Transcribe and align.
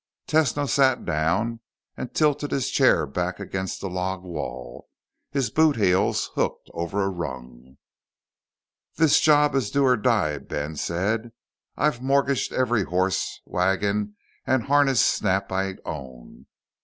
Tesno 0.27 0.67
sat 0.67 1.05
down 1.05 1.59
and 1.95 2.11
tilted 2.15 2.49
his 2.49 2.71
chair 2.71 3.05
back 3.05 3.39
against 3.39 3.81
the 3.81 3.87
log 3.87 4.23
wall, 4.23 4.89
his 5.29 5.51
boot 5.51 5.75
heels 5.75 6.31
hooked 6.33 6.71
over 6.73 7.03
a 7.03 7.09
rung. 7.09 7.77
"This 8.95 9.19
job 9.19 9.53
is 9.53 9.69
do 9.69 9.83
or 9.85 9.97
die," 9.97 10.39
Ben 10.39 10.75
said. 10.75 11.33
"I've 11.77 12.01
mortgaged 12.01 12.51
every 12.51 12.81
horse, 12.85 13.41
wagon, 13.45 14.15
and 14.47 14.63
harness 14.63 15.05
snap 15.05 15.51
I 15.51 15.75
own. 15.85 16.47